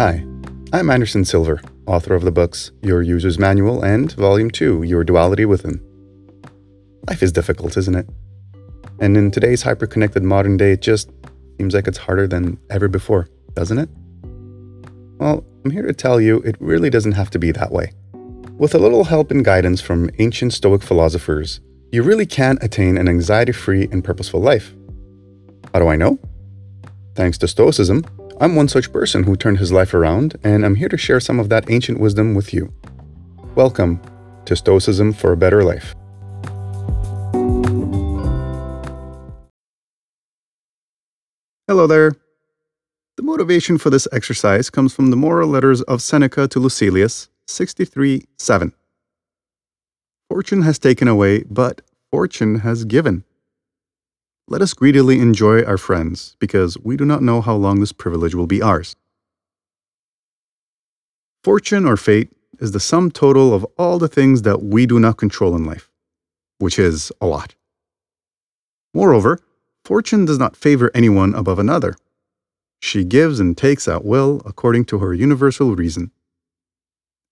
[0.00, 0.24] Hi,
[0.72, 5.44] I'm Anderson Silver, author of the books Your User's Manual and Volume 2 Your Duality
[5.44, 5.78] Within.
[7.06, 8.08] Life is difficult, isn't it?
[8.98, 11.10] And in today's hyper-connected modern day, it just
[11.58, 13.90] seems like it's harder than ever before, doesn't it?
[15.18, 17.92] Well, I'm here to tell you it really doesn't have to be that way.
[18.56, 21.60] With a little help and guidance from ancient Stoic philosophers,
[21.92, 24.74] you really can attain an anxiety free and purposeful life.
[25.74, 26.18] How do I know?
[27.14, 28.06] Thanks to Stoicism,
[28.42, 31.38] I'm one such person who turned his life around, and I'm here to share some
[31.38, 32.72] of that ancient wisdom with you.
[33.54, 34.00] Welcome
[34.46, 35.94] to Stoicism for a Better Life.
[41.68, 42.12] Hello there.
[43.18, 48.24] The motivation for this exercise comes from the moral letters of Seneca to Lucilius, 63
[48.38, 48.72] 7.
[50.30, 53.22] Fortune has taken away, but fortune has given.
[54.52, 58.34] Let us greedily enjoy our friends, because we do not know how long this privilege
[58.34, 58.96] will be ours.
[61.44, 65.18] Fortune or fate is the sum total of all the things that we do not
[65.18, 65.88] control in life,
[66.58, 67.54] which is a lot.
[68.92, 69.38] Moreover,
[69.84, 71.94] fortune does not favor anyone above another.
[72.80, 76.10] She gives and takes at will according to her universal reason.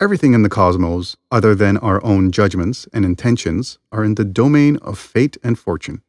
[0.00, 4.78] Everything in the cosmos, other than our own judgments and intentions, are in the domain
[4.78, 6.00] of fate and fortune.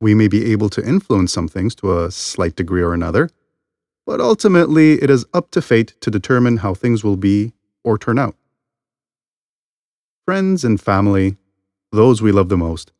[0.00, 3.30] We may be able to influence some things to a slight degree or another,
[4.06, 8.18] but ultimately it is up to fate to determine how things will be or turn
[8.18, 8.36] out.
[10.24, 11.36] Friends and family,
[11.90, 12.92] those we love the most,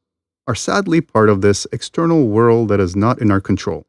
[0.46, 3.86] are sadly part of this external world that is not in our control.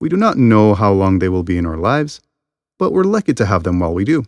[0.00, 2.20] We do not know how long they will be in our lives,
[2.78, 4.24] but we're lucky to have them while we do.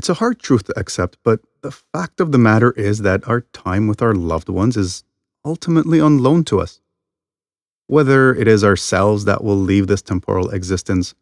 [0.00, 3.42] It's a hard truth to accept, but the fact of the matter is that our
[3.42, 5.04] time with our loved ones is
[5.44, 6.80] ultimately on loan to us.
[7.86, 11.14] Whether it is ourselves that will leave this temporal existence,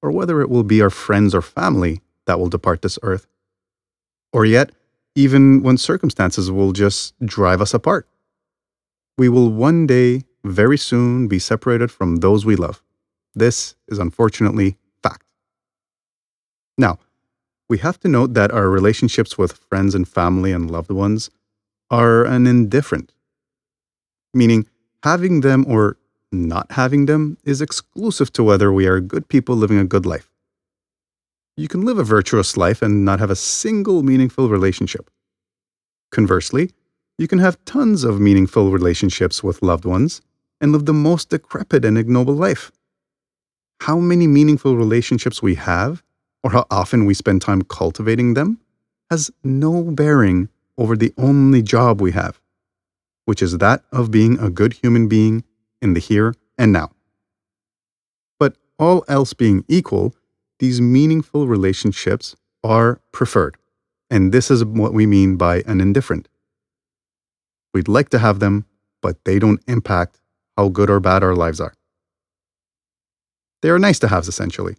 [0.00, 3.26] or whether it will be our friends or family that will depart this earth.
[4.32, 4.70] Or yet,
[5.14, 8.08] even when circumstances will just drive us apart.
[9.18, 12.82] We will one day, very soon, be separated from those we love.
[13.34, 15.26] This is unfortunately fact.
[16.78, 16.98] Now,
[17.72, 21.30] we have to note that our relationships with friends and family and loved ones
[21.90, 23.14] are an indifferent,
[24.34, 24.66] meaning
[25.02, 25.96] having them or
[26.30, 30.28] not having them is exclusive to whether we are good people living a good life.
[31.56, 35.10] You can live a virtuous life and not have a single meaningful relationship.
[36.10, 36.72] Conversely,
[37.16, 40.20] you can have tons of meaningful relationships with loved ones
[40.60, 42.70] and live the most decrepit and ignoble life.
[43.80, 46.02] How many meaningful relationships we have
[46.42, 48.58] or how often we spend time cultivating them
[49.10, 50.48] has no bearing
[50.78, 52.40] over the only job we have,
[53.24, 55.44] which is that of being a good human being
[55.80, 56.90] in the here and now.
[58.38, 60.14] But all else being equal,
[60.58, 63.56] these meaningful relationships are preferred.
[64.10, 66.28] And this is what we mean by an indifferent.
[67.74, 68.66] We'd like to have them,
[69.00, 70.20] but they don't impact
[70.56, 71.74] how good or bad our lives are.
[73.62, 74.76] They are nice to have, essentially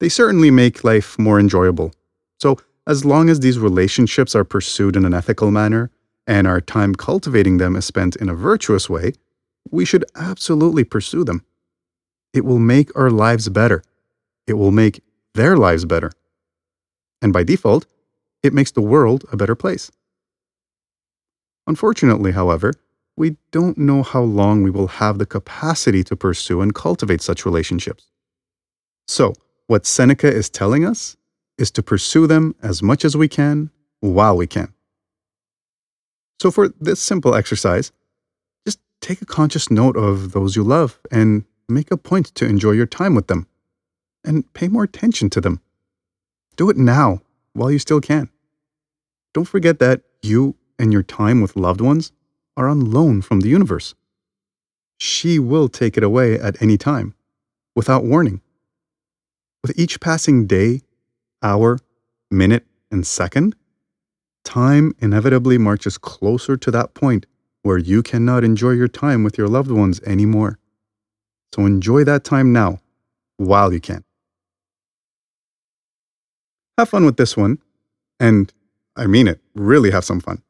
[0.00, 1.92] they certainly make life more enjoyable.
[2.38, 5.90] So, as long as these relationships are pursued in an ethical manner
[6.26, 9.12] and our time cultivating them is spent in a virtuous way,
[9.70, 11.44] we should absolutely pursue them.
[12.32, 13.82] It will make our lives better.
[14.46, 15.02] It will make
[15.34, 16.12] their lives better.
[17.20, 17.86] And by default,
[18.42, 19.90] it makes the world a better place.
[21.66, 22.72] Unfortunately, however,
[23.16, 27.44] we don't know how long we will have the capacity to pursue and cultivate such
[27.44, 28.06] relationships.
[29.06, 29.34] So,
[29.68, 31.16] what Seneca is telling us
[31.58, 33.70] is to pursue them as much as we can
[34.00, 34.72] while we can.
[36.40, 37.92] So, for this simple exercise,
[38.66, 42.72] just take a conscious note of those you love and make a point to enjoy
[42.72, 43.46] your time with them
[44.24, 45.60] and pay more attention to them.
[46.56, 47.20] Do it now
[47.52, 48.30] while you still can.
[49.34, 52.12] Don't forget that you and your time with loved ones
[52.56, 53.94] are on loan from the universe.
[54.98, 57.14] She will take it away at any time
[57.76, 58.40] without warning.
[59.62, 60.82] With each passing day,
[61.42, 61.78] hour,
[62.30, 63.54] minute, and second,
[64.44, 67.26] time inevitably marches closer to that point
[67.62, 70.58] where you cannot enjoy your time with your loved ones anymore.
[71.54, 72.80] So enjoy that time now
[73.36, 74.04] while you can.
[76.78, 77.58] Have fun with this one,
[78.20, 78.52] and
[78.94, 80.42] I mean it, really have some fun.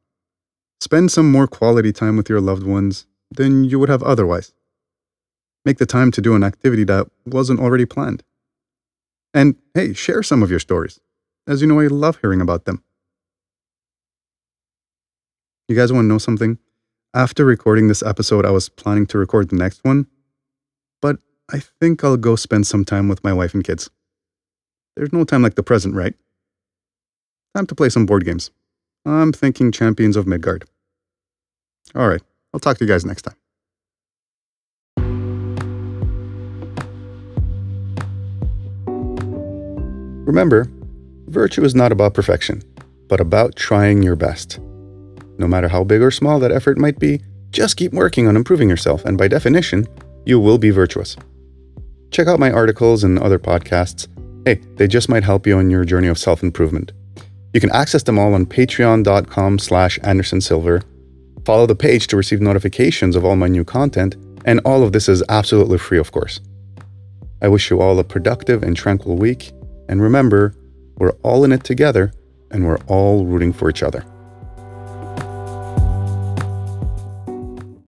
[0.81, 4.52] Spend some more quality time with your loved ones than you would have otherwise.
[5.64, 8.22] Make the time to do an activity that wasn't already planned.
[9.34, 11.00] And hey, share some of your stories.
[11.46, 12.82] As you know, I love hearing about them.
[15.69, 16.58] You guys want to know something?
[17.14, 20.06] After recording this episode, I was planning to record the next one,
[21.00, 21.19] but
[21.52, 23.90] I think I'll go spend some time with my wife and kids.
[24.96, 26.14] There's no time like the present, right?
[27.54, 28.50] Time to play some board games.
[29.04, 30.64] I'm thinking Champions of Midgard.
[31.94, 32.22] All right,
[32.52, 33.36] I'll talk to you guys next time.
[40.28, 40.70] Remember,
[41.28, 42.62] virtue is not about perfection,
[43.08, 44.58] but about trying your best.
[45.38, 48.69] No matter how big or small that effort might be, just keep working on improving
[48.69, 49.86] yourself, and by definition,
[50.26, 51.16] you will be virtuous.
[52.10, 54.06] Check out my articles and other podcasts.
[54.44, 56.92] Hey, they just might help you on your journey of self-improvement.
[57.54, 60.84] You can access them all on patreon.com slash andersonsilver.
[61.46, 65.08] Follow the page to receive notifications of all my new content, and all of this
[65.08, 66.40] is absolutely free, of course.
[67.40, 69.52] I wish you all a productive and tranquil week,
[69.88, 70.55] and remember,
[70.96, 72.12] we're all in it together,
[72.50, 74.05] and we're all rooting for each other.